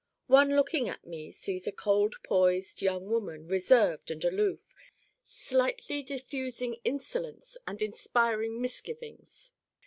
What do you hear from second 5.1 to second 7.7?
slightly diffusing insolence